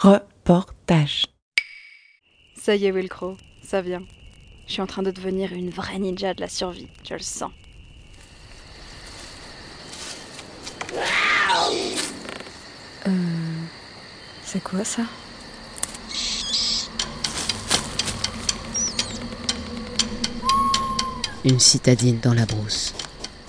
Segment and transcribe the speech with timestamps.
[0.00, 1.26] Reportage.
[2.58, 4.02] Ça y est, Wilcro, ça vient.
[4.66, 7.50] Je suis en train de devenir une vraie ninja de la survie, je le sens.
[13.06, 13.10] Euh.
[14.42, 15.02] C'est quoi ça?
[21.44, 22.94] Une citadine dans la brousse.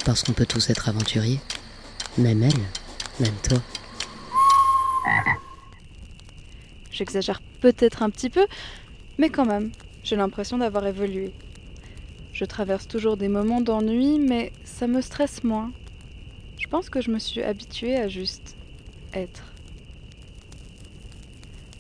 [0.04, 1.40] Parce qu'on peut tous être aventuriers.
[2.18, 2.52] Même elle,
[3.22, 3.60] même toi.
[7.02, 8.46] J'exagère peut-être un petit peu,
[9.18, 9.72] mais quand même,
[10.04, 11.34] j'ai l'impression d'avoir évolué.
[12.32, 15.72] Je traverse toujours des moments d'ennui, mais ça me stresse moins.
[16.60, 18.56] Je pense que je me suis habituée à juste
[19.16, 19.52] être.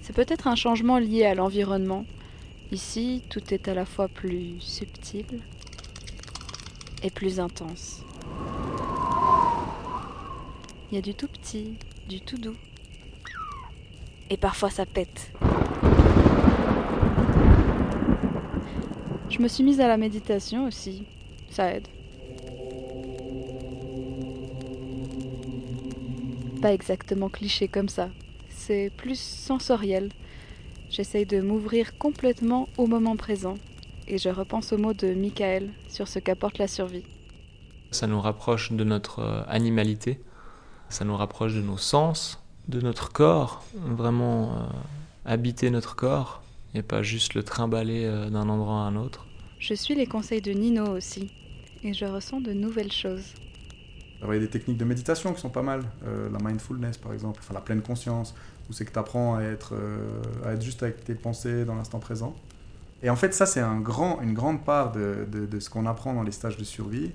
[0.01, 2.07] C'est peut-être un changement lié à l'environnement.
[2.71, 5.27] Ici, tout est à la fois plus subtil
[7.03, 8.03] et plus intense.
[10.91, 11.75] Il y a du tout petit,
[12.09, 12.57] du tout doux.
[14.31, 15.33] Et parfois ça pète.
[19.29, 21.03] Je me suis mise à la méditation aussi.
[21.49, 21.87] Ça aide.
[26.61, 28.07] Pas exactement cliché comme ça.
[28.49, 30.09] C'est plus sensoriel.
[30.89, 33.55] J'essaye de m'ouvrir complètement au moment présent.
[34.07, 37.03] Et je repense aux mots de Michael sur ce qu'apporte la survie.
[37.91, 40.21] Ça nous rapproche de notre euh, animalité,
[40.87, 42.40] ça nous rapproche de nos sens,
[42.71, 44.57] de notre corps, vraiment euh,
[45.25, 46.41] habiter notre corps
[46.73, 49.27] et pas juste le trimballer euh, d'un endroit à un autre.
[49.59, 51.29] Je suis les conseils de Nino aussi
[51.83, 53.33] et je ressens de nouvelles choses.
[54.21, 56.97] Alors, il y a des techniques de méditation qui sont pas mal, euh, la mindfulness
[56.97, 58.33] par exemple, enfin la pleine conscience,
[58.69, 61.75] où c'est que tu apprends à être, euh, à être juste avec tes pensées dans
[61.75, 62.35] l'instant présent.
[63.03, 65.87] Et en fait, ça, c'est un grand, une grande part de, de, de ce qu'on
[65.87, 67.11] apprend dans les stages de survie,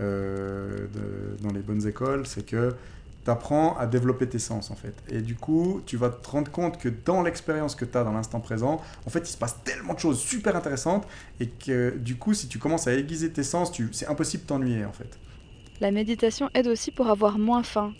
[0.00, 2.74] euh, de- dans les bonnes écoles, c'est que
[3.24, 4.94] tu apprends à développer tes sens, en fait.
[5.08, 8.12] Et du coup, tu vas te rendre compte que dans l'expérience que tu as dans
[8.12, 11.06] l'instant présent, en fait, il se passe tellement de choses super intéressantes,
[11.40, 14.48] et que du coup, si tu commences à aiguiser tes sens, tu, c'est impossible de
[14.48, 15.18] t'ennuyer, en fait.
[15.80, 17.94] La méditation aide aussi pour avoir moins faim,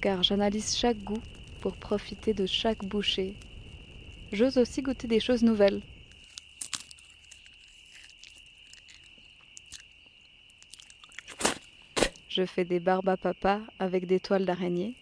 [0.00, 1.22] car j'analyse chaque goût
[1.60, 3.36] pour profiter de chaque bouchée.
[4.32, 5.82] J'ose aussi goûter des choses nouvelles.
[12.34, 14.94] Je fais des barbes à papa avec des toiles d'araignée.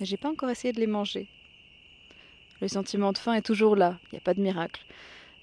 [0.00, 1.28] Mais j'ai pas encore essayé de les manger.
[2.62, 4.80] Le sentiment de faim est toujours là, il n'y a pas de miracle.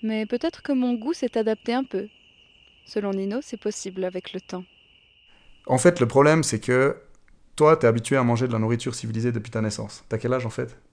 [0.02, 2.08] Mais peut-être que mon goût s'est adapté un peu.
[2.86, 4.66] Selon Nino, c'est possible avec le temps.
[5.68, 6.98] En fait, le problème, c'est que
[7.56, 10.04] toi, tu es habitué à manger de la nourriture civilisée depuis ta naissance.
[10.10, 10.76] T'as quel âge en fait?
[10.76, 10.89] 27.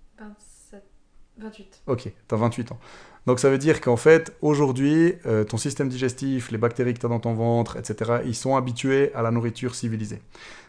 [1.38, 1.82] 28.
[1.86, 2.78] Ok, t'as 28 ans.
[3.26, 7.06] Donc ça veut dire qu'en fait, aujourd'hui, euh, ton système digestif, les bactéries que tu
[7.06, 10.20] as dans ton ventre, etc., ils sont habitués à la nourriture civilisée.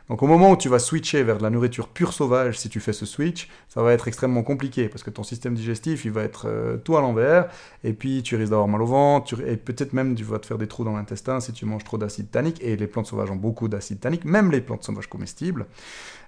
[0.09, 2.79] Donc au moment où tu vas switcher vers de la nourriture pure sauvage, si tu
[2.79, 6.23] fais ce switch, ça va être extrêmement compliqué parce que ton système digestif, il va
[6.23, 7.47] être euh, tout à l'envers,
[7.83, 10.45] et puis tu risques d'avoir mal au ventre, tu- et peut-être même tu vas te
[10.45, 13.29] faire des trous dans l'intestin si tu manges trop d'acide tannique, et les plantes sauvages
[13.31, 15.65] ont beaucoup d'acide tannique, même les plantes sauvages comestibles.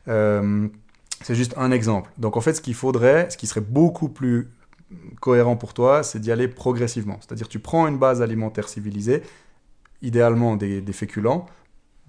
[0.08, 0.68] Euh,
[1.22, 2.12] c'est juste un exemple.
[2.18, 4.50] Donc en fait, ce qu'il faudrait, ce qui serait beaucoup plus
[5.20, 7.18] cohérent pour toi, c'est d'y aller progressivement.
[7.22, 9.22] C'est-à-dire tu prends une base alimentaire civilisée,
[10.02, 11.46] idéalement des, féculents,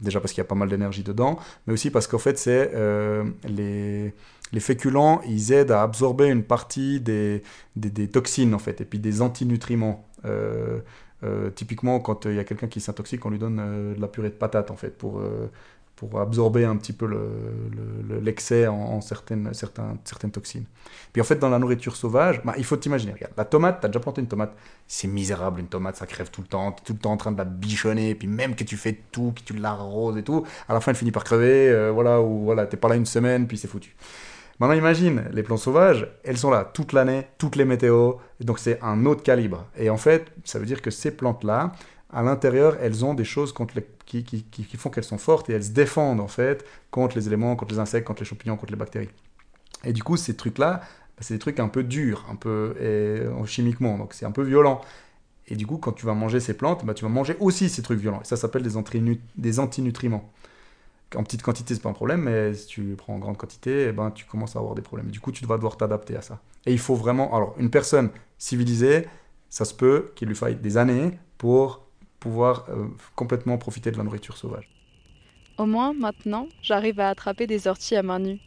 [0.01, 2.71] déjà parce qu'il y a pas mal d'énergie dedans, mais aussi parce qu'en fait, c'est
[2.75, 4.15] euh, les,
[4.53, 7.43] les féculents, ils aident à absorber une partie des,
[7.77, 10.07] des, toxines, en fait, et puis des antinutriments.
[10.25, 10.81] Euh,
[11.23, 14.31] euh, typiquement, quand il y a quelqu'un qui s'intoxique, on lui donne de la purée
[14.31, 15.21] de patates, en fait, pour,
[16.01, 17.29] pour absorber un petit peu le-
[17.77, 20.65] le- le- l'excès en, certaines, certaines toxines.
[21.13, 23.85] Puis en fait, dans la nourriture sauvage, bah, il faut t'imaginer, regarde, la tomate, tu
[23.87, 24.55] as déjà planté une tomate,
[24.87, 27.33] c'est misérable une tomate, ça crève tout le temps, tu tout le temps en train
[27.33, 30.73] de la bichonner, puis même que tu fais tout, que tu l'arroses et tout, à
[30.73, 33.47] la fin elle finit par crever, euh, voilà, ou voilà, t'es pas là une semaine,
[33.47, 33.95] puis c'est foutu.
[34.59, 38.79] Maintenant imagine, les plantes sauvages, elles sont là toute l'année, toutes les météos, donc c'est
[38.83, 39.67] un autre calibre.
[39.77, 41.73] Et en fait, ça veut dire que ces plantes-là,
[42.13, 43.75] à l'intérieur, elles ont des choses contre
[44.07, 47.27] qui, qui- qui- font qu'elles sont fortes et elles se défendent en fait contre les
[47.27, 49.11] éléments, contre les insectes, contre les champignons, contre les bactéries.
[49.85, 50.87] Et du coup, ces trucs-là, bah,
[51.21, 52.75] c'est des trucs un peu durs, un peu
[53.47, 54.81] chimiquement, donc c'est un peu violent.
[55.49, 57.83] Et du coup, quand tu vas manger ces plantes, bah, tu vas manger aussi ces
[57.83, 58.21] trucs violents.
[58.23, 60.31] Et ça s'appelle des, des antinutriments.
[61.17, 63.93] En petite quantité, c'est pas un problème, mais si tu prends en grande quantité, eh
[63.93, 65.09] ben, tu commences à avoir des problèmes.
[65.09, 66.41] Et du coup, tu vas devoir t'adapter à ça.
[66.67, 67.35] Et il faut vraiment.
[67.35, 69.09] Alors, une personne civilisée,
[69.49, 71.85] ça se peut qu'il lui faille des années pour
[72.21, 72.87] pouvoir euh,
[73.17, 74.69] complètement profiter de la nourriture sauvage.
[75.59, 78.39] Au moins, maintenant, j'arrive à attraper des orties à main nue.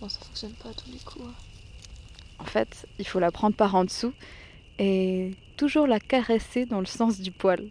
[0.00, 1.24] Bon, ça fonctionne pas à tous les coups.
[1.26, 1.34] hein.
[2.38, 4.12] En fait, il faut la prendre par en dessous
[4.78, 7.64] et toujours la caresser dans le sens du poil.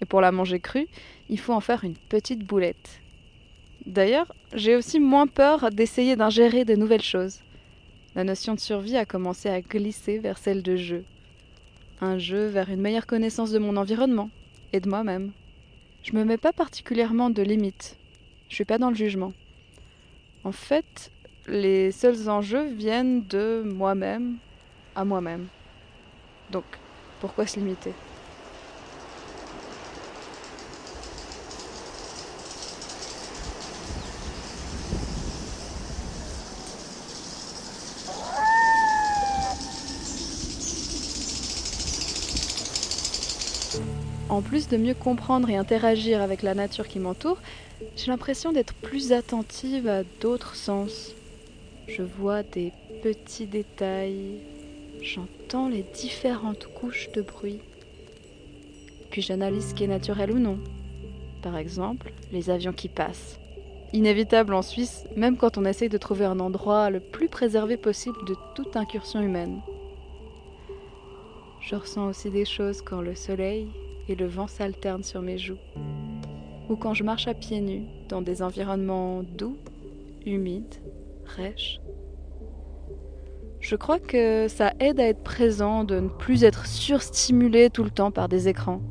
[0.00, 0.88] Et pour la manger crue,
[1.28, 3.00] il faut en faire une petite boulette.
[3.86, 7.38] D'ailleurs, j'ai aussi moins peur d'essayer d'ingérer de nouvelles choses.
[8.16, 11.04] La notion de survie a commencé à glisser vers celle de jeu.
[12.04, 14.28] Un jeu vers une meilleure connaissance de mon environnement
[14.72, 15.30] et de moi-même.
[16.02, 17.96] Je me mets pas particulièrement de limites.
[18.48, 19.32] Je suis pas dans le jugement.
[20.42, 21.12] En fait,
[21.46, 24.38] les seuls enjeux viennent de moi-même
[24.96, 25.46] à moi-même.
[26.50, 26.64] Donc,
[27.20, 27.92] pourquoi se limiter?
[44.32, 47.36] En plus de mieux comprendre et interagir avec la nature qui m'entoure,
[47.96, 51.12] j'ai l'impression d'être plus attentive à d'autres sens.
[51.86, 54.40] Je vois des petits détails,
[55.02, 57.60] j'entends les différentes couches de bruit.
[59.10, 60.58] Puis j'analyse ce qui est naturel ou non.
[61.42, 63.38] Par exemple, les avions qui passent.
[63.92, 68.24] Inévitable en Suisse, même quand on essaye de trouver un endroit le plus préservé possible
[68.26, 69.60] de toute incursion humaine.
[71.60, 73.68] Je ressens aussi des choses quand le soleil
[74.08, 75.58] et le vent s'alterne sur mes joues.
[76.68, 79.56] Ou quand je marche à pieds nus dans des environnements doux,
[80.26, 80.76] humides,
[81.24, 81.80] rêches.
[83.60, 87.90] Je crois que ça aide à être présent, de ne plus être surstimulé tout le
[87.90, 88.82] temps par des écrans.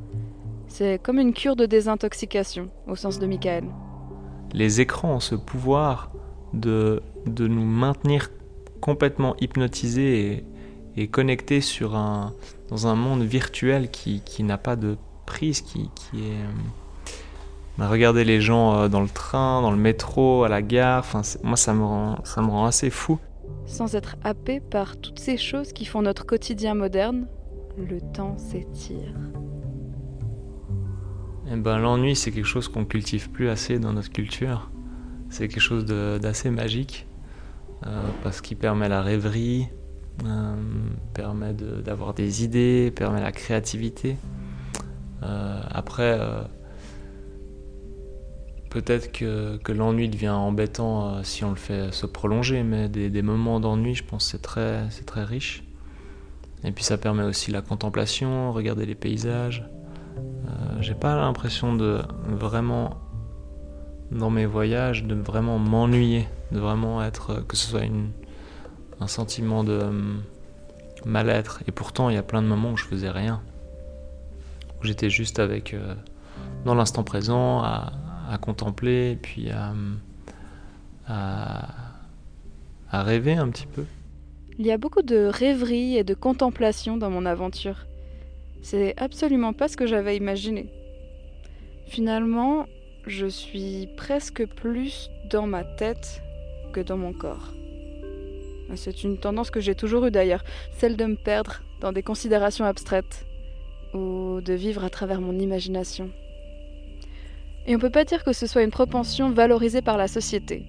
[0.68, 3.66] C'est comme une cure de désintoxication, au sens de Michael.
[4.54, 6.12] Les écrans ont ce pouvoir
[6.54, 8.30] de, de nous maintenir
[8.80, 10.46] complètement hypnotisés et,
[10.98, 12.34] et connectés sur un,
[12.70, 16.42] dans un monde virtuel qui, qui n'a pas de prise, qui, qui est...
[17.80, 21.22] Euh, regarder les gens euh, dans le train, dans le métro, à la gare, enfin,
[21.44, 23.20] moi ça me, rend, ça me rend assez fou.
[23.66, 27.28] Sans être happé par toutes ces choses qui font notre quotidien moderne,
[27.78, 29.16] le temps s'étire.
[31.52, 34.70] Eh ben, L'ennui, c'est quelque chose qu'on cultive plus assez dans notre culture.
[35.30, 37.08] C'est quelque chose d'assez magique,
[37.86, 39.68] euh, parce qu'il permet la rêverie,
[40.26, 40.56] euh,
[41.14, 44.18] permet d'avoir des idées, permet la créativité.
[45.24, 46.44] Euh, après, euh,
[48.70, 53.60] peut-être que, l'ennui devient embêtant si on le fait se prolonger, mais des, des moments
[53.60, 55.64] d'ennui, je pense, c'est très, c'est très riche.
[56.64, 59.66] Et puis ça permet aussi la contemplation, regarder les paysages.
[60.82, 62.98] J'ai pas l'impression de vraiment,
[64.12, 68.10] dans mes voyages, de vraiment m'ennuyer, de vraiment être, que ce soit une,
[69.02, 69.92] un sentiment de euh,
[71.06, 71.62] mal-être.
[71.68, 73.42] Et pourtant, il y a plein de moments où je faisais rien.
[74.80, 75.96] Où j'étais juste avec, euh,
[76.64, 77.92] dans l'instant présent, à,
[78.40, 79.74] contempler, puis à,
[81.06, 83.84] à, rêver un petit peu.
[84.58, 87.88] Il y a beaucoup de rêverie et de contemplation dans mon aventure.
[88.62, 90.70] C'est absolument pas ce que j'avais imaginé.
[91.88, 92.68] Finalement,
[93.06, 96.22] je suis presque plus dans ma tête
[96.72, 97.52] que dans mon corps.
[98.76, 100.44] C'est une tendance que j'ai toujours eue d'ailleurs,
[100.78, 103.26] celle de me perdre dans des considérations abstraites
[103.94, 106.10] ou de vivre à travers mon imagination.
[107.68, 110.64] Et on peut pas dire que ce soit une propension valorisée par la société.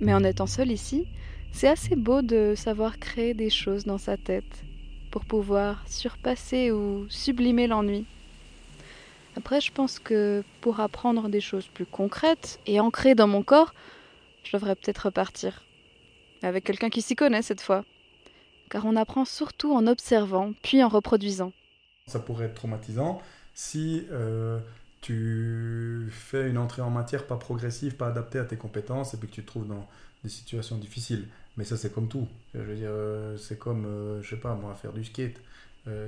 [0.00, 1.06] Mais en étant seul ici,
[1.52, 4.64] c'est assez beau de savoir créer des choses dans sa tête
[5.10, 8.04] pour pouvoir surpasser ou sublimer l'ennui.
[9.36, 13.74] Après, je pense que pour apprendre des choses plus concrètes et ancrées dans mon corps,
[14.44, 15.62] je devrais peut-être repartir
[16.42, 17.84] avec quelqu'un qui s'y connaît cette fois.
[18.70, 21.52] Car on apprend surtout en observant, puis en reproduisant.
[22.06, 23.20] Ça pourrait être traumatisant
[23.54, 24.58] si euh,
[25.00, 29.28] tu fais une entrée en matière pas progressive, pas adaptée à tes compétences, et puis
[29.28, 29.88] que tu te trouves dans
[30.24, 31.26] des situations difficiles.
[31.56, 32.28] Mais ça, c'est comme tout.
[32.54, 35.40] Je veux dire, euh, c'est comme, euh, je sais pas, moi, faire du skate.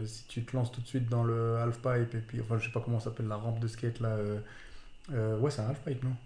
[0.05, 2.73] si tu te lances tout de suite dans le half-pipe, et puis, enfin, je sais
[2.73, 4.17] pas comment s'appelle la rampe de skate là.
[5.11, 6.17] ouais, c'est un half-pipe, non?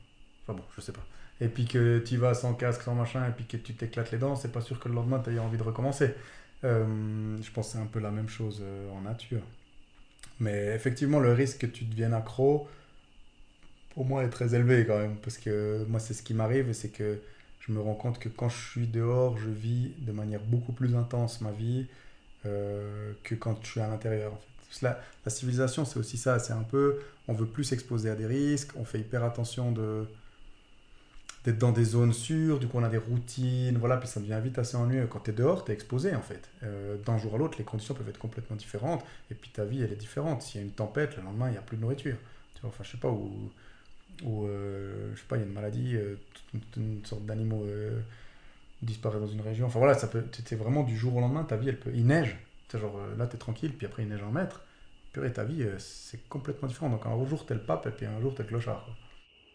[0.43, 1.05] Enfin bon, je sais pas
[1.43, 4.19] et puis que tu vas sans casque, sans machin, et puis que tu t'éclates les
[4.19, 6.15] dents, c'est pas sûr que le lendemain tu aies envie de recommencer.
[6.63, 9.43] Euh, je pense que c'est un peu la même chose euh, en nature.
[10.39, 12.69] Mais effectivement, le risque que tu deviennes accro,
[13.91, 15.17] pour moi, est très élevé quand même.
[15.17, 17.19] Parce que moi, c'est ce qui m'arrive, c'est que
[17.59, 20.95] je me rends compte que quand je suis dehors, je vis de manière beaucoup plus
[20.95, 21.87] intense ma vie
[22.47, 24.33] euh, que quand je suis à l'intérieur.
[24.33, 24.37] En
[24.71, 24.83] fait.
[24.83, 26.39] la, la civilisation, c'est aussi ça.
[26.39, 30.07] C'est un peu, on veut plus s'exposer à des risques, on fait hyper attention de
[31.45, 34.41] d'être dans des zones sûres, du coup on a des routines, voilà, puis ça devient
[34.43, 35.07] vite assez ennuyeux.
[35.07, 36.49] Quand tu es dehors, tu es exposé en fait.
[36.63, 39.83] Euh, d'un jour à l'autre, les conditions peuvent être complètement différentes, et puis ta vie
[39.83, 40.43] elle est différente.
[40.43, 42.17] S'il y a une tempête, le lendemain il n'y a plus de nourriture.
[42.55, 45.97] Tu enfin je sais pas, ou euh, je sais pas, il y a une maladie,
[45.97, 46.15] euh,
[46.77, 47.67] une, sorte d'animaux
[48.83, 49.67] disparaît dans une région.
[49.67, 51.91] Enfin voilà, c'est vraiment du jour au lendemain, ta vie elle peut.
[51.95, 52.37] Il neige,
[52.73, 54.63] genre là tu es tranquille, puis après il neige en mètre.
[55.13, 56.89] Puis ta vie c'est complètement différent.
[56.89, 58.87] Donc un jour tu es le pape, et puis un jour tu es le clochard.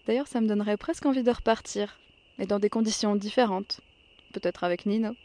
[0.07, 1.99] D'ailleurs, ça me donnerait presque envie de repartir,
[2.39, 3.81] et dans des conditions différentes.
[4.31, 5.15] Peut-être avec Nino.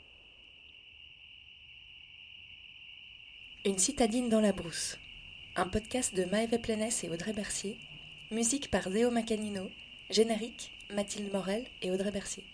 [3.64, 4.98] Une citadine dans la brousse.
[5.54, 7.78] Un podcast de Maëve Plenès et Audrey Bercier.
[8.32, 9.70] Musique par Zéo Macanino.
[10.10, 12.44] Générique, Mathilde Morel et Audrey Bercier.